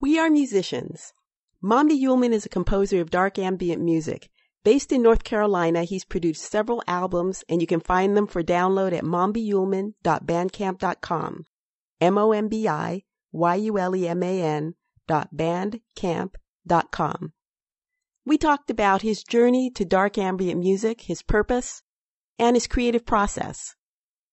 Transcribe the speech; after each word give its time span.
We 0.00 0.16
are 0.16 0.30
musicians. 0.30 1.12
Mombi 1.60 2.00
Yuleman 2.00 2.32
is 2.32 2.46
a 2.46 2.48
composer 2.48 3.00
of 3.00 3.10
dark 3.10 3.36
ambient 3.36 3.82
music. 3.82 4.30
Based 4.62 4.92
in 4.92 5.02
North 5.02 5.24
Carolina, 5.24 5.82
he's 5.82 6.04
produced 6.04 6.48
several 6.48 6.84
albums, 6.86 7.42
and 7.48 7.60
you 7.60 7.66
can 7.66 7.80
find 7.80 8.16
them 8.16 8.28
for 8.28 8.44
download 8.44 8.92
at 8.92 9.02
mombiyuleman.bandcamp.com. 9.02 11.44
M-O-M-B-I-Y-U-L-E-M-A-N 12.00 14.74
dot 15.08 15.34
bandcamp.com. 15.34 17.32
We 18.24 18.38
talked 18.38 18.70
about 18.70 19.02
his 19.02 19.24
journey 19.24 19.68
to 19.72 19.84
dark 19.84 20.16
ambient 20.16 20.60
music, 20.60 21.00
his 21.00 21.22
purpose, 21.22 21.82
and 22.38 22.54
his 22.54 22.68
creative 22.68 23.04
process. 23.04 23.74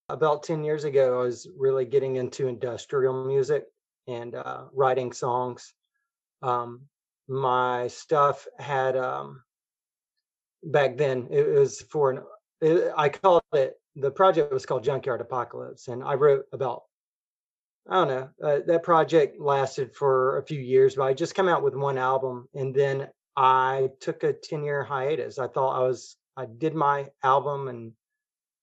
About 0.10 0.44
10 0.44 0.64
years 0.64 0.84
ago, 0.84 1.22
I 1.22 1.24
was 1.24 1.50
really 1.58 1.86
getting 1.86 2.18
into 2.18 2.48
industrial 2.48 3.26
music 3.26 3.64
and 4.08 4.36
uh, 4.36 4.64
writing 4.74 5.12
songs. 5.12 5.74
Um, 6.42 6.82
my 7.28 7.88
stuff 7.88 8.48
had 8.60 8.96
um, 8.96 9.42
back 10.64 10.98
then 10.98 11.28
it 11.32 11.48
was 11.48 11.82
for 11.82 12.12
an 12.12 12.20
it, 12.62 12.94
I 12.96 13.10
called 13.10 13.42
it 13.54 13.76
the 13.96 14.12
project 14.12 14.54
was 14.54 14.66
called 14.66 14.84
Junkyard 14.84 15.22
Apocalypse, 15.22 15.88
and 15.88 16.04
I 16.04 16.16
wrote 16.16 16.46
about 16.52 16.84
I 17.88 17.96
don't 17.96 18.08
know 18.08 18.30
uh, 18.44 18.60
that 18.68 18.84
project 18.84 19.40
lasted 19.40 19.96
for 19.96 20.38
a 20.38 20.46
few 20.46 20.60
years, 20.60 20.96
but 20.96 21.04
I 21.04 21.14
just 21.14 21.36
come 21.36 21.48
out 21.48 21.64
with 21.64 21.76
one 21.76 21.98
album, 21.98 22.48
and 22.54 22.74
then 22.74 23.08
I 23.36 23.90
took 24.00 24.24
a 24.24 24.34
ten 24.34 24.64
year 24.64 24.84
hiatus. 24.84 25.40
I 25.40 25.48
thought 25.48 25.80
I 25.80 25.88
was 25.88 26.18
I 26.38 26.46
did 26.46 26.76
my 26.76 27.08
album 27.24 27.68
and 27.70 27.94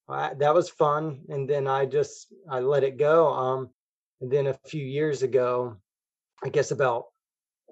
I, 0.08 0.34
that 0.34 0.54
was 0.54 0.68
fun, 0.68 1.22
and 1.28 1.48
then 1.48 1.66
I 1.66 1.86
just 1.86 2.32
I 2.50 2.60
let 2.60 2.84
it 2.84 2.98
go. 2.98 3.32
Um, 3.32 3.70
and 4.22 4.30
then 4.30 4.46
a 4.46 4.58
few 4.68 4.84
years 4.84 5.22
ago, 5.24 5.76
I 6.44 6.48
guess 6.48 6.70
about 6.70 7.06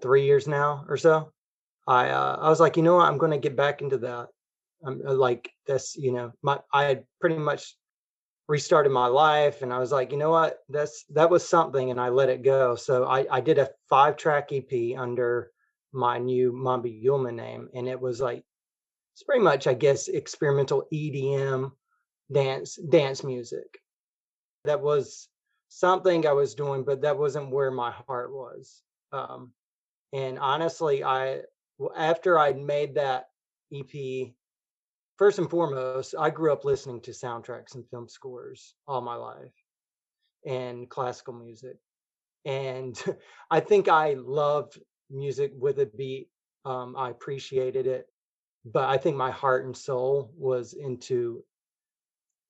three 0.03 0.25
years 0.27 0.49
now 0.49 0.85
or 0.89 0.97
so, 0.97 1.33
I 1.87 2.11
uh, 2.11 2.39
I 2.41 2.49
was 2.49 2.61
like, 2.61 2.77
you 2.77 2.83
know 2.83 2.97
what, 2.97 3.07
I'm 3.07 3.19
going 3.19 3.31
to 3.31 3.39
get 3.39 3.57
back 3.57 3.81
into 3.81 3.99
that. 3.99 4.29
I'm 4.85 5.01
uh, 5.07 5.15
like 5.15 5.51
that's 5.67 5.97
you 5.97 6.13
know 6.13 6.33
my 6.43 6.59
I 6.73 6.85
had 6.85 7.05
pretty 7.21 7.39
much 7.39 7.77
restarted 8.49 8.91
my 8.91 9.07
life, 9.07 9.63
and 9.63 9.73
I 9.73 9.79
was 9.79 9.93
like, 9.93 10.11
you 10.11 10.19
know 10.19 10.31
what, 10.31 10.59
that's 10.69 11.05
that 11.11 11.31
was 11.31 11.49
something, 11.49 11.91
and 11.91 12.01
I 12.01 12.09
let 12.09 12.29
it 12.29 12.43
go. 12.43 12.75
So 12.75 13.05
I 13.05 13.27
I 13.31 13.41
did 13.41 13.59
a 13.59 13.71
five 13.89 14.17
track 14.17 14.51
EP 14.53 14.99
under 14.99 15.53
my 15.93 16.19
new 16.19 16.53
Mombi 16.53 17.03
Yuleman 17.05 17.35
name, 17.35 17.69
and 17.75 17.89
it 17.89 18.01
was 18.01 18.21
like 18.21 18.43
it's 19.15 19.23
pretty 19.23 19.43
much 19.43 19.69
I 19.69 19.75
guess 19.75 20.09
experimental 20.09 20.85
EDM 20.93 21.71
dance 22.33 22.75
dance 22.75 23.23
music. 23.23 23.79
That 24.65 24.81
was 24.81 25.29
something 25.71 26.27
I 26.27 26.33
was 26.33 26.55
doing, 26.55 26.85
but 26.85 27.01
that 27.03 27.17
wasn't 27.17 27.51
where 27.51 27.71
my 27.71 27.93
heart 28.07 28.33
was. 28.33 28.83
Um, 29.13 29.53
and 30.13 30.39
honestly, 30.39 31.03
I 31.03 31.43
after 31.97 32.39
I 32.39 32.53
made 32.53 32.97
that 32.97 33.29
EP, 33.73 34.33
first 35.17 35.39
and 35.39 35.49
foremost, 35.49 36.15
I 36.19 36.29
grew 36.29 36.53
up 36.53 36.65
listening 36.65 37.01
to 37.03 37.13
soundtracks 37.13 37.75
and 37.75 37.89
film 37.89 38.09
scores 38.09 38.75
all 38.87 39.01
my 39.01 39.15
life, 39.15 39.55
and 40.45 40.91
classical 40.91 41.35
music, 41.35 41.77
and 42.45 43.03
I 43.51 43.61
think 43.61 43.89
I 43.89 44.15
loved 44.15 44.79
music 45.09 45.53
with 45.57 45.79
a 45.79 45.87
beat. 45.87 46.29
Um, 46.65 46.95
I 46.99 47.11
appreciated 47.11 47.87
it, 47.87 48.07
but 48.65 48.89
I 48.89 48.99
think 48.99 49.17
my 49.17 49.31
heart 49.31 49.65
and 49.65 49.77
soul 49.77 50.33
was 50.37 50.75
into 50.75 51.45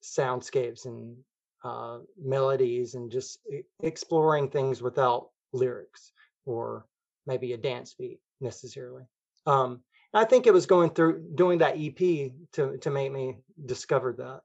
soundscapes 0.02 0.86
and 0.86 1.16
uh, 1.62 1.98
melodies 2.20 2.94
and 2.94 3.10
just 3.10 3.40
exploring 3.82 4.50
things 4.50 4.82
without 4.82 5.30
lyrics 5.52 6.12
or 6.46 6.86
maybe 7.26 7.52
a 7.52 7.56
dance 7.56 7.94
beat 7.94 8.20
necessarily. 8.40 9.04
Um, 9.46 9.80
I 10.12 10.24
think 10.24 10.46
it 10.46 10.54
was 10.54 10.66
going 10.66 10.90
through 10.90 11.24
doing 11.34 11.58
that 11.58 11.76
EP 11.78 12.32
to 12.52 12.78
to 12.78 12.90
make 12.90 13.12
me 13.12 13.38
discover 13.64 14.12
that. 14.14 14.40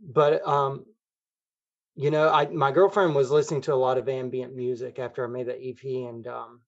But 0.00 0.46
um, 0.46 0.84
you 1.94 2.10
know, 2.10 2.28
I 2.28 2.46
my 2.46 2.70
girlfriend 2.70 3.14
was 3.14 3.30
listening 3.30 3.62
to 3.62 3.74
a 3.74 3.76
lot 3.76 3.98
of 3.98 4.08
ambient 4.08 4.54
music 4.54 4.98
after 4.98 5.24
I 5.24 5.28
made 5.28 5.48
that 5.48 5.60
EP, 5.62 5.82
and 5.84 6.26
um, 6.26 6.60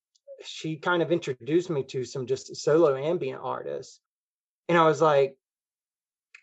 she 0.43 0.77
kind 0.77 1.03
of 1.03 1.13
introduced 1.13 1.71
me 1.71 1.85
to 1.85 2.05
some 2.05 2.27
just 2.27 2.57
solo 2.57 2.97
ambient 2.97 3.41
artists, 3.43 4.01
and 4.69 4.79
I 4.79 4.85
was 4.85 5.03
like, 5.03 5.37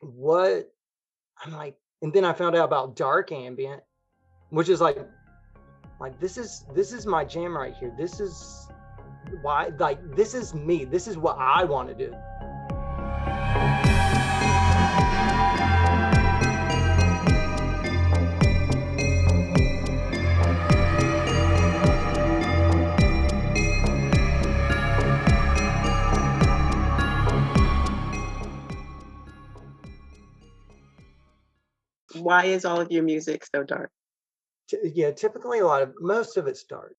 "What?" 0.02 0.72
I'm 1.44 1.54
like, 1.54 1.76
and 2.02 2.14
then 2.14 2.24
I 2.26 2.34
found 2.34 2.56
out 2.56 2.66
about 2.66 2.96
dark 2.96 3.32
ambient, 3.32 3.82
which 4.50 4.70
is 4.70 4.82
like, 4.82 4.98
like 6.00 6.20
this 6.20 6.38
is 6.38 6.64
this 6.76 6.94
is 6.94 7.06
my 7.06 7.26
jam 7.26 7.58
right 7.58 7.74
here. 7.74 7.94
This 7.98 8.20
is 8.20 8.68
why 9.42 9.72
like 9.80 10.16
this 10.16 10.34
is 10.34 10.54
me. 10.54 10.86
This 10.86 11.08
is 11.08 11.18
what 11.18 11.38
I 11.40 11.64
want 11.64 11.90
to 11.90 11.96
do. 11.96 12.14
Why 32.28 32.44
is 32.44 32.66
all 32.66 32.82
of 32.82 32.92
your 32.92 33.04
music 33.04 33.46
so 33.56 33.64
dark? 33.64 33.90
Yeah, 34.84 35.12
typically 35.12 35.60
a 35.60 35.66
lot 35.66 35.82
of 35.82 35.94
most 36.02 36.36
of 36.36 36.46
it's 36.46 36.64
dark. 36.64 36.94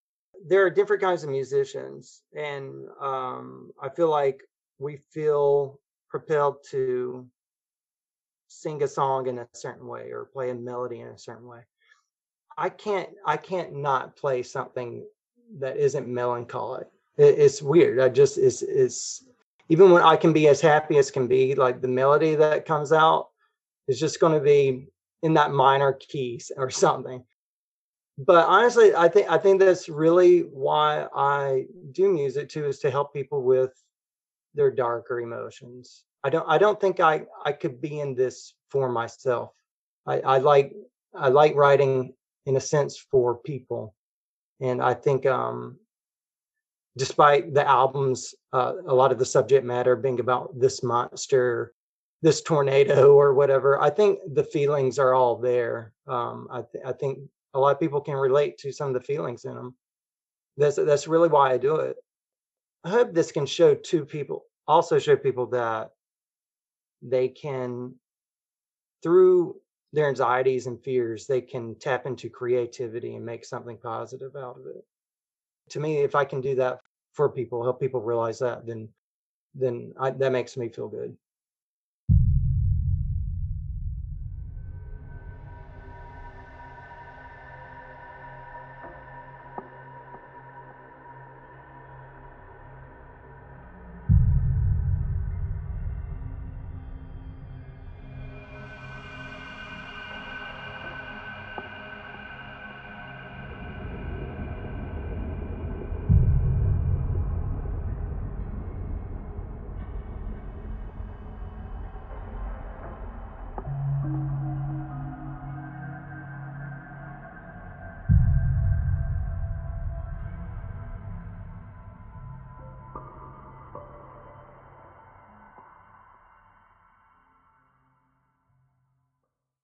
There 0.46 0.64
are 0.64 0.70
different 0.70 1.02
kinds 1.02 1.22
of 1.22 1.28
musicians, 1.28 2.22
and 2.34 2.88
um, 2.98 3.70
I 3.78 3.90
feel 3.90 4.08
like 4.08 4.40
we 4.78 5.00
feel 5.12 5.80
propelled 6.08 6.56
to 6.70 7.28
sing 8.46 8.82
a 8.82 8.88
song 8.88 9.26
in 9.26 9.40
a 9.40 9.46
certain 9.52 9.86
way 9.86 10.12
or 10.12 10.24
play 10.24 10.48
a 10.48 10.54
melody 10.54 11.00
in 11.00 11.08
a 11.08 11.18
certain 11.18 11.46
way. 11.46 11.60
I 12.56 12.70
can't 12.70 13.10
I 13.26 13.36
can't 13.36 13.74
not 13.74 14.16
play 14.16 14.42
something 14.42 15.04
that 15.58 15.76
isn't 15.76 16.08
melancholic. 16.08 16.86
It, 17.18 17.38
it's 17.38 17.60
weird. 17.60 18.00
I 18.00 18.08
just 18.08 18.38
it's 18.38 18.62
it's 18.62 19.24
even 19.68 19.90
when 19.90 20.02
I 20.02 20.16
can 20.16 20.32
be 20.32 20.48
as 20.48 20.62
happy 20.62 20.96
as 20.96 21.10
can 21.10 21.26
be, 21.26 21.54
like 21.54 21.82
the 21.82 21.88
melody 22.02 22.34
that 22.36 22.64
comes 22.64 22.92
out 22.94 23.28
is 23.88 24.00
just 24.00 24.20
going 24.20 24.32
to 24.32 24.40
be 24.40 24.88
in 25.22 25.34
that 25.34 25.50
minor 25.50 25.92
keys 25.92 26.52
or 26.56 26.70
something. 26.70 27.22
But 28.18 28.46
honestly 28.46 28.94
i 28.94 29.08
think 29.08 29.30
i 29.30 29.38
think 29.38 29.60
that's 29.60 29.88
really 29.88 30.40
why 30.40 31.06
i 31.14 31.66
do 31.92 32.12
music 32.12 32.48
too 32.48 32.66
is 32.66 32.80
to 32.80 32.90
help 32.90 33.12
people 33.12 33.42
with 33.42 33.72
their 34.54 34.70
darker 34.70 35.20
emotions. 35.20 36.04
I 36.24 36.30
don't 36.30 36.48
i 36.48 36.58
don't 36.58 36.80
think 36.80 36.98
i 37.00 37.22
i 37.44 37.52
could 37.52 37.80
be 37.80 38.00
in 38.00 38.14
this 38.14 38.54
for 38.70 38.88
myself. 38.88 39.52
I 40.06 40.20
i 40.20 40.38
like 40.38 40.74
i 41.14 41.28
like 41.28 41.54
writing 41.54 42.12
in 42.46 42.56
a 42.56 42.60
sense 42.60 42.96
for 42.96 43.36
people. 43.36 43.94
And 44.60 44.82
i 44.82 44.94
think 44.94 45.26
um 45.26 45.78
despite 46.96 47.54
the 47.54 47.66
albums 47.66 48.34
uh, 48.52 48.72
a 48.86 48.94
lot 48.94 49.12
of 49.12 49.18
the 49.18 49.24
subject 49.24 49.64
matter 49.64 49.94
being 49.94 50.18
about 50.18 50.58
this 50.58 50.82
monster 50.82 51.72
this 52.22 52.42
tornado 52.42 53.14
or 53.14 53.34
whatever. 53.34 53.80
I 53.80 53.90
think 53.90 54.18
the 54.34 54.44
feelings 54.44 54.98
are 54.98 55.14
all 55.14 55.36
there. 55.36 55.92
Um, 56.06 56.48
I, 56.50 56.62
th- 56.62 56.84
I 56.84 56.92
think 56.92 57.20
a 57.54 57.60
lot 57.60 57.74
of 57.74 57.80
people 57.80 58.00
can 58.00 58.14
relate 58.14 58.58
to 58.58 58.72
some 58.72 58.88
of 58.88 58.94
the 58.94 59.00
feelings 59.00 59.44
in 59.44 59.54
them. 59.54 59.74
That's 60.56 60.76
that's 60.76 61.06
really 61.06 61.28
why 61.28 61.52
I 61.52 61.58
do 61.58 61.76
it. 61.76 61.96
I 62.84 62.90
hope 62.90 63.14
this 63.14 63.30
can 63.30 63.46
show 63.46 63.74
two 63.74 64.04
people, 64.04 64.44
also 64.66 64.98
show 64.98 65.16
people 65.16 65.46
that 65.46 65.90
they 67.02 67.28
can, 67.28 67.94
through 69.02 69.56
their 69.92 70.08
anxieties 70.08 70.66
and 70.66 70.82
fears, 70.82 71.26
they 71.26 71.40
can 71.40 71.78
tap 71.78 72.06
into 72.06 72.28
creativity 72.28 73.14
and 73.14 73.24
make 73.24 73.44
something 73.44 73.78
positive 73.78 74.34
out 74.36 74.58
of 74.58 74.66
it. 74.66 74.84
To 75.70 75.80
me, 75.80 75.98
if 75.98 76.14
I 76.14 76.24
can 76.24 76.40
do 76.40 76.56
that 76.56 76.80
for 77.12 77.28
people, 77.28 77.62
help 77.62 77.80
people 77.80 78.00
realize 78.00 78.40
that, 78.40 78.66
then 78.66 78.88
then 79.54 79.92
I, 79.98 80.10
that 80.10 80.32
makes 80.32 80.56
me 80.56 80.68
feel 80.68 80.88
good. 80.88 81.16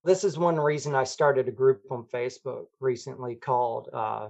This 0.04 0.22
is 0.22 0.36
one 0.36 0.56
reason 0.56 0.94
I 0.94 1.04
started 1.04 1.48
a 1.48 1.52
group 1.52 1.82
on 1.90 2.04
Facebook 2.04 2.66
recently 2.78 3.36
called 3.36 3.88
uh, 3.92 4.28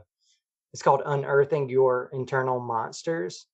it's 0.73 0.83
called 0.83 1.03
Unearthing 1.05 1.69
Your 1.69 2.11
Internal 2.13 2.61
Monsters. 2.61 3.47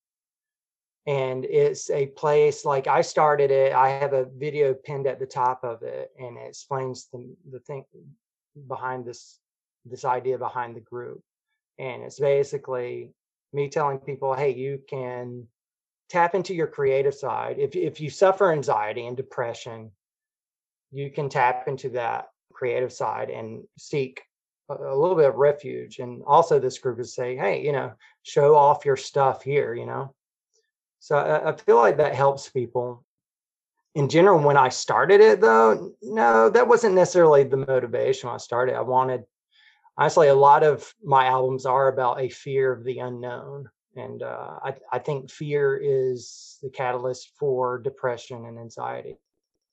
And 1.06 1.46
it's 1.46 1.90
a 1.90 2.06
place 2.06 2.64
like 2.64 2.86
I 2.86 3.00
started 3.00 3.50
it. 3.50 3.72
I 3.72 3.88
have 3.88 4.12
a 4.12 4.26
video 4.36 4.74
pinned 4.74 5.06
at 5.06 5.18
the 5.18 5.26
top 5.26 5.64
of 5.64 5.82
it, 5.82 6.10
and 6.18 6.36
it 6.36 6.48
explains 6.48 7.08
the 7.10 7.34
the 7.50 7.60
thing 7.60 7.84
behind 8.68 9.06
this 9.06 9.38
this 9.86 10.04
idea 10.04 10.36
behind 10.36 10.76
the 10.76 10.80
group. 10.80 11.22
And 11.78 12.02
it's 12.02 12.20
basically 12.20 13.14
me 13.54 13.70
telling 13.70 13.98
people, 13.98 14.34
hey, 14.34 14.54
you 14.54 14.82
can 14.88 15.46
tap 16.10 16.34
into 16.34 16.54
your 16.54 16.66
creative 16.66 17.14
side. 17.14 17.58
If 17.58 17.74
if 17.76 17.98
you 17.98 18.10
suffer 18.10 18.52
anxiety 18.52 19.06
and 19.06 19.16
depression, 19.16 19.90
you 20.92 21.10
can 21.10 21.28
tap 21.28 21.68
into 21.68 21.90
that 21.90 22.28
creative 22.52 22.92
side 22.92 23.30
and 23.30 23.62
seek 23.78 24.22
a, 24.68 24.74
little 24.74 25.16
bit 25.16 25.28
of 25.28 25.36
refuge. 25.36 25.98
And 25.98 26.22
also, 26.26 26.58
this 26.58 26.78
group 26.78 27.00
is 27.00 27.14
saying, 27.14 27.38
hey, 27.38 27.64
you 27.64 27.72
know, 27.72 27.92
show 28.22 28.54
off 28.54 28.84
your 28.84 28.96
stuff 28.96 29.42
here. 29.42 29.74
You 29.74 29.86
know, 29.86 30.14
so 30.98 31.16
I, 31.16 31.50
I 31.50 31.56
feel 31.56 31.76
like 31.76 31.96
that 31.98 32.14
helps 32.14 32.48
people. 32.48 33.04
In 33.96 34.08
general, 34.08 34.38
when 34.38 34.56
I 34.56 34.68
started 34.68 35.20
it, 35.20 35.40
though, 35.40 35.94
no, 36.00 36.48
that 36.48 36.68
wasn't 36.68 36.94
necessarily 36.94 37.42
the 37.42 37.56
motivation 37.56 38.28
when 38.28 38.34
I 38.34 38.38
started. 38.38 38.76
I 38.76 38.82
wanted 38.82 39.24
honestly, 40.00 40.28
a 40.28 40.34
lot 40.34 40.64
of 40.64 40.92
my 41.04 41.26
albums 41.26 41.66
are 41.66 41.88
about 41.88 42.20
a 42.20 42.28
fear 42.30 42.72
of 42.72 42.84
the 42.84 42.98
unknown. 42.98 43.68
And 43.96 44.22
uh, 44.22 44.58
I, 44.64 44.74
I 44.92 44.98
think 44.98 45.30
fear 45.30 45.76
is 45.76 46.58
the 46.62 46.70
catalyst 46.70 47.32
for 47.38 47.78
depression 47.78 48.46
and 48.46 48.58
anxiety. 48.58 49.18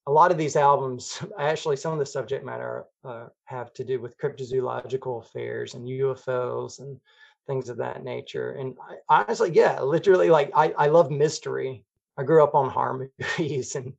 A 0.07 0.11
lot 0.11 0.31
of 0.31 0.37
these 0.37 0.55
albums, 0.55 1.23
actually, 1.39 1.77
some 1.77 1.93
of 1.93 1.99
the 1.99 2.05
subject 2.05 2.43
matter 2.43 2.85
uh, 3.03 3.27
have 3.45 3.73
to 3.73 3.83
do 3.83 3.99
with 3.99 4.17
cryptozoological 4.17 5.23
affairs 5.23 5.73
and 5.75 5.87
UFOs 5.87 6.79
and 6.79 6.99
things 7.45 7.69
of 7.69 7.77
that 7.77 8.03
nature. 8.03 8.51
And 8.53 8.75
I, 9.09 9.23
honestly, 9.23 9.51
yeah, 9.53 9.79
literally, 9.81 10.29
like 10.29 10.51
I, 10.55 10.73
I 10.77 10.87
love 10.87 11.11
mystery. 11.11 11.83
I 12.17 12.23
grew 12.23 12.43
up 12.43 12.55
on 12.55 12.69
horror 12.69 13.09
movies 13.37 13.75
and 13.75 13.93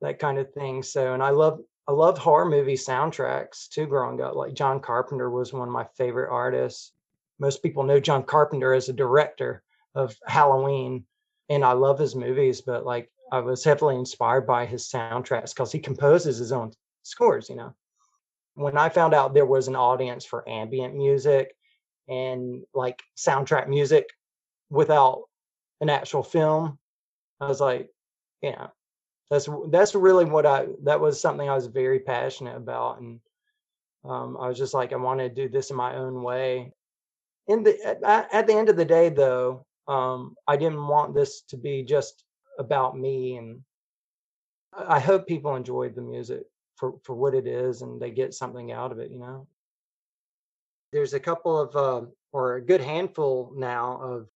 that 0.00 0.18
kind 0.18 0.38
of 0.38 0.52
thing. 0.52 0.82
So, 0.82 1.14
and 1.14 1.22
I 1.22 1.30
love 1.30 1.60
I 1.86 1.92
love 1.92 2.16
horror 2.16 2.46
movie 2.46 2.76
soundtracks 2.76 3.68
too 3.68 3.86
growing 3.86 4.20
up. 4.20 4.34
Like 4.34 4.54
John 4.54 4.80
Carpenter 4.80 5.30
was 5.30 5.52
one 5.52 5.68
of 5.68 5.74
my 5.74 5.86
favorite 5.96 6.32
artists. 6.32 6.92
Most 7.38 7.62
people 7.62 7.82
know 7.82 8.00
John 8.00 8.22
Carpenter 8.22 8.72
as 8.72 8.88
a 8.88 8.94
director 8.94 9.62
of 9.94 10.16
Halloween, 10.26 11.04
and 11.50 11.64
I 11.64 11.72
love 11.72 11.98
his 11.98 12.14
movies, 12.14 12.62
but 12.62 12.86
like 12.86 13.10
I 13.32 13.40
was 13.40 13.64
heavily 13.64 13.96
inspired 13.96 14.46
by 14.46 14.66
his 14.66 14.88
soundtracks 14.88 15.54
because 15.54 15.72
he 15.72 15.78
composes 15.78 16.38
his 16.38 16.52
own 16.52 16.72
scores, 17.02 17.48
you 17.48 17.56
know. 17.56 17.74
When 18.54 18.78
I 18.78 18.88
found 18.88 19.14
out 19.14 19.34
there 19.34 19.46
was 19.46 19.66
an 19.66 19.76
audience 19.76 20.24
for 20.24 20.48
ambient 20.48 20.94
music 20.94 21.56
and 22.08 22.62
like 22.74 23.02
soundtrack 23.16 23.68
music 23.68 24.08
without 24.70 25.24
an 25.80 25.90
actual 25.90 26.22
film, 26.22 26.78
I 27.40 27.48
was 27.48 27.60
like, 27.60 27.90
yeah, 28.42 28.68
that's 29.30 29.48
that's 29.68 29.94
really 29.94 30.24
what 30.24 30.46
I 30.46 30.66
that 30.84 31.00
was 31.00 31.20
something 31.20 31.48
I 31.48 31.54
was 31.54 31.66
very 31.66 32.00
passionate 32.00 32.56
about, 32.56 33.00
and 33.00 33.20
um, 34.04 34.36
I 34.38 34.48
was 34.48 34.58
just 34.58 34.74
like 34.74 34.92
I 34.92 34.96
want 34.96 35.20
to 35.20 35.28
do 35.28 35.48
this 35.48 35.70
in 35.70 35.76
my 35.76 35.96
own 35.96 36.22
way. 36.22 36.72
In 37.48 37.62
the 37.62 37.98
at, 38.04 38.32
at 38.32 38.46
the 38.46 38.54
end 38.54 38.68
of 38.68 38.76
the 38.76 38.84
day, 38.84 39.08
though, 39.08 39.66
um, 39.88 40.36
I 40.46 40.56
didn't 40.56 40.86
want 40.86 41.14
this 41.14 41.42
to 41.48 41.56
be 41.56 41.82
just 41.82 42.22
about 42.58 42.98
me, 42.98 43.36
and 43.36 43.60
I 44.76 45.00
hope 45.00 45.26
people 45.26 45.56
enjoyed 45.56 45.94
the 45.94 46.02
music 46.02 46.44
for 46.76 46.94
for 47.02 47.14
what 47.14 47.34
it 47.34 47.46
is, 47.46 47.82
and 47.82 48.00
they 48.00 48.10
get 48.10 48.34
something 48.34 48.72
out 48.72 48.92
of 48.92 48.98
it. 48.98 49.10
You 49.10 49.18
know, 49.18 49.46
there's 50.92 51.14
a 51.14 51.20
couple 51.20 51.58
of 51.58 51.76
uh, 51.76 52.06
or 52.32 52.56
a 52.56 52.62
good 52.62 52.80
handful 52.80 53.52
now 53.56 54.00
of 54.00 54.28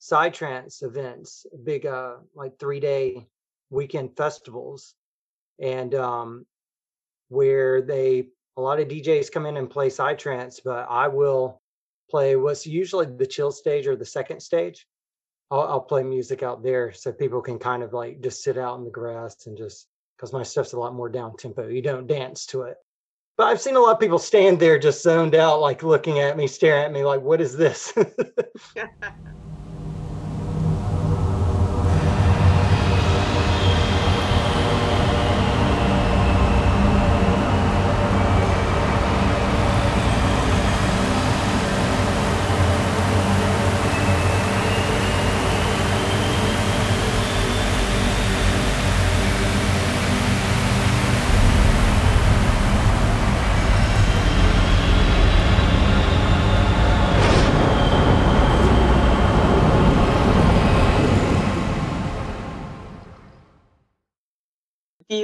psytrance 0.00 0.82
events, 0.82 1.46
big 1.64 1.86
uh 1.86 2.16
like 2.34 2.58
three 2.58 2.80
day 2.80 3.26
weekend 3.70 4.16
festivals 4.16 4.94
and 5.60 5.94
um, 5.94 6.46
where 7.28 7.82
they 7.82 8.28
a 8.56 8.60
lot 8.60 8.80
of 8.80 8.88
DJs 8.88 9.32
come 9.32 9.46
in 9.46 9.56
and 9.56 9.68
play 9.68 9.88
psytrance, 9.88 10.60
but 10.64 10.86
I 10.88 11.08
will 11.08 11.60
play 12.08 12.36
what's 12.36 12.66
usually 12.66 13.06
the 13.06 13.26
chill 13.26 13.50
stage 13.50 13.86
or 13.86 13.96
the 13.96 14.04
second 14.04 14.40
stage. 14.40 14.86
I'll, 15.54 15.68
I'll, 15.68 15.80
play 15.80 16.02
music 16.02 16.42
out 16.42 16.64
there 16.64 16.92
so 16.92 17.12
people 17.12 17.40
can 17.40 17.60
kind 17.60 17.82
of 17.84 17.92
like 17.92 18.20
just 18.20 18.42
sit 18.42 18.58
out 18.58 18.78
in 18.78 18.84
the 18.84 18.90
grass 18.90 19.46
and 19.46 19.56
just 19.56 19.86
because 20.16 20.32
my 20.32 20.42
stuff's 20.42 20.72
a 20.72 20.78
lot 20.78 20.94
more 20.94 21.08
down 21.08 21.36
tempo. 21.36 21.68
You 21.68 21.80
don't 21.80 22.08
dance 22.08 22.46
to 22.46 22.62
it. 22.62 22.76
But 23.36 23.44
I've 23.44 23.60
seen 23.60 23.76
a 23.76 23.80
lot 23.80 23.92
of 23.92 24.00
people 24.00 24.18
stand 24.18 24.58
there 24.58 24.78
just 24.78 25.02
zoned 25.02 25.34
out, 25.34 25.60
like 25.60 25.82
looking 25.82 26.18
at 26.18 26.36
me, 26.36 26.48
staring 26.48 26.84
at 26.84 26.92
me, 26.92 27.04
like, 27.04 27.20
what 27.20 27.40
is 27.40 27.56
this? 27.56 27.92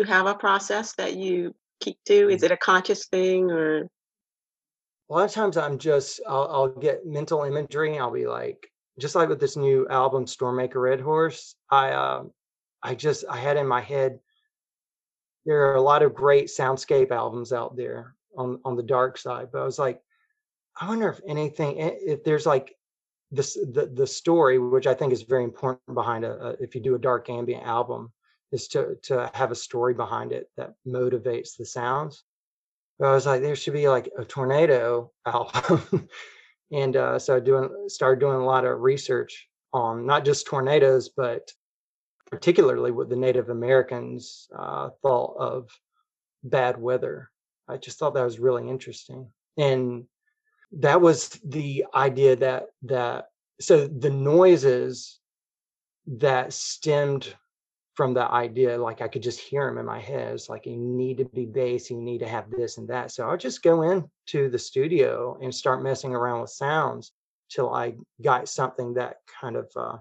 you 0.01 0.07
have 0.07 0.27
a 0.27 0.35
process 0.35 0.95
that 0.95 1.17
you 1.17 1.55
keep 1.81 1.99
to? 2.07 2.31
Is 2.31 2.43
mm. 2.43 2.45
it 2.47 2.53
a 2.53 2.57
conscious 2.57 3.07
thing 3.07 3.51
or? 3.51 3.89
A 5.11 5.13
lot 5.13 5.25
of 5.25 5.33
times 5.33 5.57
I'm 5.57 5.79
just, 5.79 6.21
I'll, 6.27 6.49
I'll 6.51 6.69
get 6.69 7.07
mental 7.07 7.43
imagery. 7.43 7.99
I'll 7.99 8.13
be 8.13 8.27
like, 8.27 8.67
just 8.99 9.15
like 9.15 9.29
with 9.29 9.41
this 9.41 9.57
new 9.57 9.89
album, 9.89 10.25
Stormmaker 10.25 10.83
Red 10.83 11.01
Horse, 11.01 11.57
I, 11.71 11.91
uh, 11.91 12.25
I 12.83 12.95
just, 12.95 13.25
I 13.29 13.37
had 13.37 13.57
in 13.57 13.67
my 13.67 13.81
head, 13.81 14.21
there 15.45 15.71
are 15.71 15.75
a 15.75 15.83
lot 15.83 16.03
of 16.03 16.15
great 16.15 16.47
soundscape 16.47 17.11
albums 17.11 17.53
out 17.53 17.77
there 17.77 18.15
on, 18.37 18.61
on 18.65 18.77
the 18.77 18.83
dark 18.83 19.19
side, 19.19 19.49
but 19.53 19.63
I 19.63 19.65
was 19.65 19.79
like, 19.79 20.01
I 20.81 20.89
wonder 20.89 21.09
if 21.09 21.21
anything, 21.27 21.75
if 21.79 22.23
there's 22.23 22.47
like 22.47 22.75
this, 23.33 23.55
the, 23.55 23.91
the 23.93 24.07
story, 24.07 24.59
which 24.59 24.87
I 24.87 24.95
think 24.95 25.13
is 25.13 25.23
very 25.23 25.45
important 25.45 25.93
behind 25.93 26.25
a, 26.25 26.33
a 26.33 26.51
if 26.61 26.75
you 26.75 26.81
do 26.81 26.95
a 26.95 26.99
dark 26.99 27.29
ambient 27.29 27.67
album, 27.67 28.13
is 28.53 28.69
to 28.69 28.97
to 29.03 29.31
have 29.35 29.51
a 29.51 29.57
story 29.57 29.95
behind 29.95 30.33
it 30.33 30.51
that 30.57 30.75
motivates 30.87 31.57
the 31.57 31.65
sounds. 31.65 32.25
But 32.99 33.09
I 33.09 33.15
was 33.15 33.27
like, 33.27 33.43
there 33.43 33.57
should 33.57 33.73
be 33.73 33.89
like 33.89 34.11
a 34.19 34.25
tornado 34.25 35.11
album, 35.27 36.09
and 36.73 36.97
uh, 36.97 37.19
so 37.19 37.37
I 37.37 37.41
doing 37.41 37.71
started 37.89 38.21
doing 38.21 38.37
a 38.37 38.45
lot 38.45 38.65
of 38.65 38.81
research 38.81 39.49
on 39.73 40.07
not 40.07 40.25
just 40.25 40.47
tornadoes, 40.47 41.09
but 41.09 41.51
particularly 42.31 42.91
what 42.91 43.09
the 43.09 43.17
Native 43.17 43.49
Americans 43.49 44.49
uh, 44.57 44.91
thought 45.03 45.37
of 45.39 45.69
bad 46.45 46.81
weather. 46.81 47.31
I 47.69 47.77
just 47.77 47.99
thought 47.99 48.15
that 48.15 48.25
was 48.25 48.39
really 48.39 48.69
interesting, 48.69 49.29
and 49.57 50.05
that 50.73 51.01
was 51.01 51.29
the 51.45 51.87
idea 51.95 52.37
that 52.37 52.67
that 52.83 53.27
so 53.61 53.87
the 53.87 54.11
noises 54.11 55.19
that 56.07 56.53
stemmed 56.53 57.35
from 58.01 58.15
the 58.15 58.33
idea 58.33 58.79
like 58.79 59.03
i 59.03 59.09
could 59.09 59.23
just 59.23 59.39
hear 59.39 59.69
him 59.69 59.77
in 59.77 59.85
my 59.85 60.01
head. 60.01 60.33
It's 60.33 60.49
like 60.49 60.65
you 60.65 60.79
need 60.79 61.19
to 61.19 61.27
be 61.27 61.45
bass 61.45 61.91
you 61.91 62.01
need 62.01 62.21
to 62.21 62.29
have 62.29 62.51
this 62.51 62.79
and 62.79 62.89
that. 62.89 63.13
So 63.13 63.29
i'll 63.29 63.37
just 63.37 63.63
go 63.63 63.83
into 63.83 64.49
the 64.49 64.59
studio 64.59 65.39
and 65.43 65.55
start 65.55 65.83
messing 65.83 66.15
around 66.15 66.41
with 66.41 66.49
sounds 66.49 67.13
till 67.51 67.69
i 67.75 67.93
got 68.23 68.49
something 68.49 68.95
that 68.95 69.17
kind 69.39 69.55
of 69.55 69.71
uh, 69.77 69.99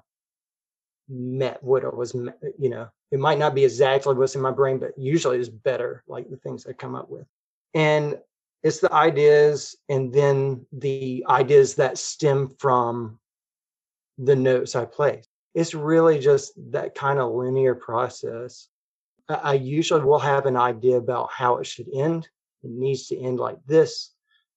met 1.09 1.61
what 1.61 1.83
it 1.83 1.93
was 1.93 2.13
you 2.57 2.69
know 2.69 2.87
it 3.11 3.19
might 3.19 3.37
not 3.37 3.53
be 3.53 3.65
exactly 3.65 4.15
what's 4.15 4.35
in 4.35 4.41
my 4.41 4.51
brain 4.51 4.79
but 4.79 4.97
usually 4.97 5.37
it's 5.37 5.49
better 5.49 6.01
like 6.07 6.29
the 6.29 6.37
things 6.37 6.65
i 6.65 6.71
come 6.71 6.95
up 6.95 7.09
with. 7.09 7.27
And 7.73 8.17
it's 8.63 8.79
the 8.79 8.93
ideas 8.93 9.75
and 9.89 10.13
then 10.13 10.65
the 10.71 11.25
ideas 11.27 11.75
that 11.75 11.97
stem 11.97 12.55
from 12.59 13.19
the 14.17 14.37
notes 14.37 14.73
i 14.77 14.85
play 14.85 15.21
it's 15.59 15.73
really 15.73 16.19
just 16.19 16.53
that 16.71 16.95
kind 16.95 17.19
of 17.19 17.33
linear 17.33 17.75
process. 17.75 18.69
I 19.27 19.55
usually 19.55 20.01
will 20.01 20.19
have 20.19 20.45
an 20.45 20.55
idea 20.55 20.95
about 20.95 21.31
how 21.33 21.57
it 21.57 21.67
should 21.67 21.87
end. 21.93 22.29
It 22.63 22.71
needs 22.71 23.07
to 23.07 23.19
end 23.19 23.41
like 23.41 23.57
this. 23.67 24.13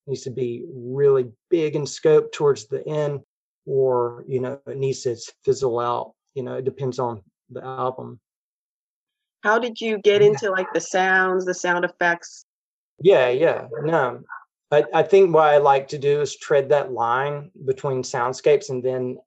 It 0.06 0.11
needs 0.11 0.23
to 0.23 0.30
be 0.30 0.64
really 0.73 1.26
big 1.50 1.75
in 1.75 1.87
scope 1.87 2.30
towards 2.30 2.68
the 2.68 2.87
end, 2.87 3.21
or 3.66 4.25
you 4.28 4.38
know, 4.38 4.61
it 4.64 4.76
needs 4.76 5.02
to 5.02 5.16
fizzle 5.44 5.80
out. 5.80 6.14
You 6.35 6.44
know, 6.44 6.54
it 6.54 6.64
depends 6.64 7.00
on 7.00 7.23
the 7.50 7.64
album. 7.64 8.21
How 9.42 9.59
did 9.59 9.80
you 9.80 9.99
get 9.99 10.23
into 10.23 10.52
like 10.52 10.73
the 10.73 10.80
sounds, 10.80 11.44
the 11.44 11.54
sound 11.54 11.85
effects? 11.85 12.44
Yeah, 13.00 13.28
yeah. 13.28 13.66
No. 13.82 14.21
I, 14.71 14.85
I 14.94 15.02
think 15.02 15.35
what 15.35 15.49
I 15.49 15.59
like 15.59 15.88
to 15.88 15.99
do 15.99 16.21
is 16.21 16.37
tread 16.37 16.68
that 16.68 16.92
line 16.92 17.50
between 17.64 18.02
soundscapes 18.02 18.71
and 18.71 18.85
then 18.85 19.18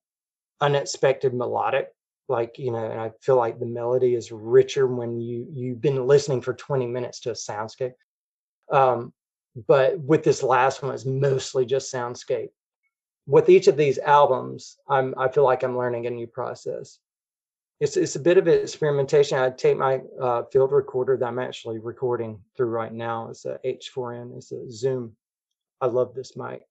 unexpected 0.62 1.34
melodic. 1.34 1.90
Like, 2.28 2.58
you 2.58 2.72
know, 2.72 2.84
and 2.84 3.00
I 3.00 3.12
feel 3.22 3.36
like 3.36 3.60
the 3.60 3.66
melody 3.66 4.16
is 4.16 4.32
richer 4.32 4.88
when 4.88 5.20
you 5.20 5.48
you've 5.54 5.82
been 5.82 6.08
listening 6.08 6.42
for 6.42 6.54
20 6.54 6.88
minutes 6.88 7.20
to 7.22 7.32
a 7.32 7.34
soundscape. 7.34 7.94
Um, 8.72 9.14
but 9.68 10.00
with 10.00 10.24
this 10.24 10.42
last 10.42 10.82
one, 10.82 10.94
it's 10.94 11.06
mostly 11.06 11.66
just 11.66 11.94
soundscape. 11.94 12.50
With 13.28 13.50
each 13.50 13.68
of 13.68 13.78
these 13.78 14.00
albums, 14.00 14.78
I'm 14.90 15.14
I 15.18 15.28
feel 15.30 15.44
like 15.44 15.64
I'm 15.64 15.78
learning 15.78 16.08
a 16.08 16.10
new 16.10 16.28
process 16.28 17.00
it's 17.80 17.98
it's 17.98 18.16
a 18.16 18.20
bit 18.20 18.38
of 18.38 18.48
experimentation. 18.48 19.38
I 19.38 19.50
take 19.50 19.78
my 19.78 20.02
uh, 20.22 20.44
field 20.52 20.72
recorder 20.72 21.18
that 21.18 21.26
I'm 21.26 21.40
actually 21.40 21.80
recording 21.80 22.40
through 22.56 22.68
right 22.68 22.94
now. 22.94 23.30
It's 23.30 23.46
a 23.46 23.60
H4n. 23.66 24.38
It's 24.38 24.52
a 24.52 24.72
Zoom. 24.72 25.16
I 25.82 25.88
love 25.88 26.14
this 26.14 26.38
mic, 26.38 26.62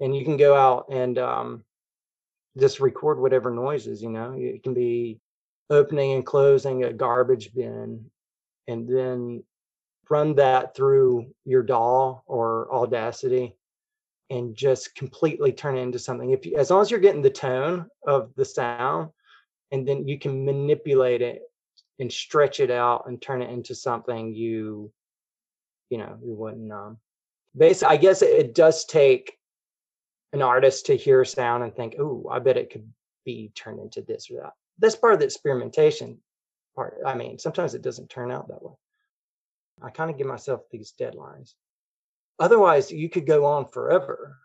and 0.00 0.16
you 0.16 0.24
can 0.24 0.36
go 0.36 0.56
out 0.56 0.86
and 0.90 1.16
um, 1.18 1.64
just 2.58 2.80
record 2.80 3.18
whatever 3.18 3.50
noises. 3.50 4.02
You 4.02 4.10
know, 4.10 4.34
it 4.36 4.62
can 4.62 4.74
be 4.74 5.20
opening 5.70 6.12
and 6.12 6.26
closing 6.26 6.84
a 6.84 6.92
garbage 6.92 7.54
bin, 7.54 8.06
and 8.68 8.88
then 8.88 9.42
run 10.10 10.34
that 10.36 10.74
through 10.74 11.32
your 11.44 11.62
DAW 11.62 12.20
or 12.26 12.68
Audacity, 12.72 13.54
and 14.30 14.54
just 14.54 14.94
completely 14.94 15.52
turn 15.52 15.76
it 15.76 15.82
into 15.82 15.98
something. 15.98 16.30
If 16.30 16.46
you, 16.46 16.56
as 16.56 16.70
long 16.70 16.82
as 16.82 16.90
you're 16.90 17.00
getting 17.00 17.22
the 17.22 17.30
tone 17.30 17.86
of 18.06 18.30
the 18.36 18.44
sound 18.44 19.10
and 19.72 19.88
then 19.88 20.06
you 20.06 20.18
can 20.18 20.44
manipulate 20.44 21.22
it 21.22 21.42
and 21.98 22.12
stretch 22.12 22.60
it 22.60 22.70
out 22.70 23.04
and 23.06 23.20
turn 23.20 23.42
it 23.42 23.50
into 23.50 23.74
something 23.74 24.34
you 24.34 24.92
you 25.90 25.98
know 25.98 26.16
you 26.24 26.34
wouldn't 26.34 26.70
um 26.70 26.98
basically 27.56 27.94
i 27.94 27.98
guess 27.98 28.22
it, 28.22 28.54
does 28.54 28.84
take 28.84 29.32
an 30.32 30.42
artist 30.42 30.86
to 30.86 30.96
hear 30.96 31.20
a 31.20 31.26
sound 31.26 31.62
and 31.62 31.74
think 31.74 31.96
oh 31.98 32.26
i 32.30 32.38
bet 32.38 32.56
it 32.56 32.70
could 32.70 32.88
be 33.24 33.52
turned 33.54 33.80
into 33.80 34.02
this 34.02 34.30
or 34.30 34.42
that 34.42 34.52
that's 34.78 34.96
part 34.96 35.12
of 35.12 35.18
the 35.18 35.24
experimentation 35.24 36.18
part 36.74 36.98
i 37.06 37.14
mean 37.14 37.38
sometimes 37.38 37.74
it 37.74 37.82
doesn't 37.82 38.10
turn 38.10 38.30
out 38.30 38.48
that 38.48 38.62
way 38.62 38.74
i 39.82 39.90
kind 39.90 40.10
of 40.10 40.18
give 40.18 40.26
myself 40.26 40.62
these 40.70 40.94
deadlines 40.98 41.54
otherwise 42.38 42.90
you 42.90 43.08
could 43.08 43.26
go 43.26 43.44
on 43.44 43.66
forever 43.66 44.36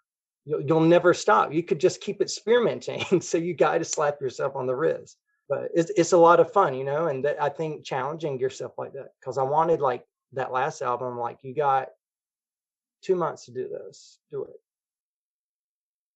you'll, 0.47 0.61
you'll 0.61 0.79
never 0.79 1.13
stop. 1.13 1.53
You 1.53 1.61
could 1.61 1.79
just 1.79 2.01
keep 2.01 2.21
experimenting. 2.21 3.21
so 3.21 3.37
you 3.37 3.53
got 3.53 3.77
to 3.77 3.85
slap 3.85 4.19
yourself 4.21 4.55
on 4.55 4.65
the 4.65 4.75
wrist. 4.75 5.17
But 5.49 5.69
it's 5.73 5.91
it's 5.95 6.11
a 6.11 6.17
lot 6.17 6.41
of 6.41 6.51
fun, 6.51 6.73
you 6.73 6.83
know. 6.83 7.07
And 7.07 7.23
that, 7.23 7.41
I 7.41 7.49
think 7.49 7.85
challenging 7.85 8.39
yourself 8.39 8.73
like 8.77 8.93
that 8.93 9.11
because 9.19 9.37
I 9.37 9.43
wanted 9.43 9.79
like 9.79 10.03
that 10.33 10.51
last 10.51 10.81
album. 10.81 11.17
Like 11.17 11.37
you 11.41 11.53
got 11.53 11.89
two 13.01 13.15
months 13.15 13.45
to 13.45 13.51
do 13.51 13.69
this. 13.69 14.19
Do 14.29 14.43
it. 14.45 14.59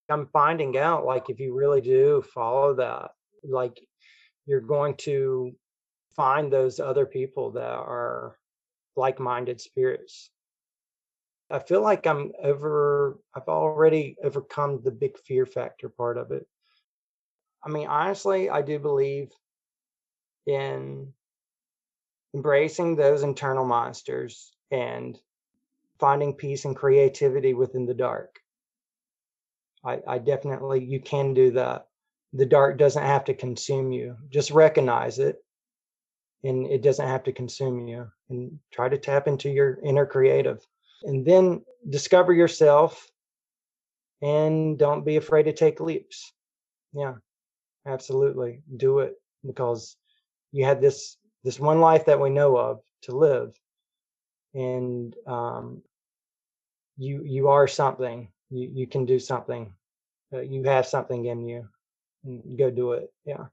I'm 0.08 0.26
finding 0.32 0.76
out 0.76 1.04
like 1.06 1.30
if 1.30 1.40
you 1.40 1.54
really 1.54 1.80
do 1.80 2.22
follow 2.34 2.74
that, 2.74 3.12
like 3.44 3.80
you're 4.46 4.60
going 4.60 4.96
to 4.98 5.54
find 6.16 6.52
those 6.52 6.80
other 6.80 7.06
people 7.06 7.52
that 7.52 7.62
are 7.62 8.36
like-minded 8.96 9.60
spirits 9.60 10.30
I 11.52 11.58
feel 11.58 11.82
like 11.82 12.06
I'm 12.06 12.32
over, 12.42 13.18
I've 13.34 13.48
already 13.48 14.16
overcome 14.24 14.80
the 14.82 14.90
big 14.90 15.18
fear 15.18 15.44
factor 15.44 15.90
part 15.90 16.16
of 16.16 16.30
it. 16.30 16.46
I 17.62 17.68
mean, 17.68 17.86
honestly, 17.88 18.48
I 18.48 18.62
do 18.62 18.78
believe 18.78 19.30
in 20.46 21.12
embracing 22.34 22.96
those 22.96 23.22
internal 23.22 23.66
monsters 23.66 24.54
and 24.70 25.20
finding 26.00 26.32
peace 26.32 26.64
and 26.64 26.74
creativity 26.74 27.52
within 27.52 27.84
the 27.84 27.94
dark. 27.94 28.40
I, 29.84 29.98
I 30.06 30.18
definitely, 30.18 30.84
you 30.84 31.00
can 31.00 31.34
do 31.34 31.52
that. 31.52 31.86
The 32.32 32.46
dark 32.46 32.78
doesn't 32.78 33.02
have 33.02 33.24
to 33.24 33.34
consume 33.34 33.92
you. 33.92 34.16
Just 34.30 34.50
recognize 34.50 35.18
it 35.18 35.42
and 36.44 36.66
it 36.66 36.82
doesn't 36.82 37.06
have 37.06 37.22
to 37.24 37.32
consume 37.32 37.86
you 37.86 38.10
and 38.30 38.58
try 38.72 38.88
to 38.88 38.98
tap 38.98 39.28
into 39.28 39.48
your 39.48 39.78
inner 39.84 40.06
creative 40.06 40.66
and 41.04 41.24
then 41.24 41.62
discover 41.88 42.32
yourself 42.32 43.08
and 44.22 44.78
don't 44.78 45.04
be 45.04 45.16
afraid 45.16 45.44
to 45.44 45.52
take 45.52 45.80
leaps 45.80 46.32
yeah 46.92 47.14
absolutely 47.86 48.62
do 48.76 49.00
it 49.00 49.14
because 49.44 49.96
you 50.52 50.64
had 50.64 50.80
this 50.80 51.16
this 51.44 51.58
one 51.58 51.80
life 51.80 52.04
that 52.06 52.20
we 52.20 52.30
know 52.30 52.56
of 52.56 52.80
to 53.02 53.16
live 53.16 53.54
and 54.54 55.16
um, 55.26 55.82
you 56.96 57.22
you 57.24 57.48
are 57.48 57.66
something 57.66 58.28
you 58.52 58.70
you 58.74 58.86
can 58.86 59.04
do 59.06 59.18
something 59.18 59.72
uh, 60.32 60.40
you 60.40 60.62
have 60.64 60.86
something 60.86 61.24
in 61.26 61.44
you 61.44 61.68
go 62.56 62.70
do 62.70 62.92
it 62.92 63.12
yeah 63.24 63.46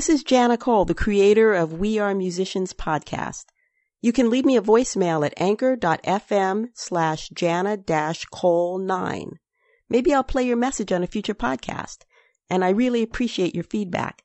This 0.00 0.08
is 0.08 0.24
Jana 0.24 0.56
Cole, 0.56 0.86
the 0.86 0.94
creator 0.94 1.52
of 1.52 1.74
We 1.78 1.98
Are 1.98 2.14
Musicians 2.14 2.72
podcast. 2.72 3.44
You 4.00 4.14
can 4.14 4.30
leave 4.30 4.46
me 4.46 4.56
a 4.56 4.62
voicemail 4.62 5.26
at 5.26 5.34
anchor.fm 5.36 6.68
slash 6.72 7.28
Jana 7.28 7.76
Cole 8.32 8.78
9. 8.78 9.32
Maybe 9.90 10.14
I'll 10.14 10.24
play 10.24 10.44
your 10.44 10.56
message 10.56 10.90
on 10.90 11.02
a 11.02 11.06
future 11.06 11.34
podcast, 11.34 12.04
and 12.48 12.64
I 12.64 12.70
really 12.70 13.02
appreciate 13.02 13.54
your 13.54 13.64
feedback. 13.64 14.22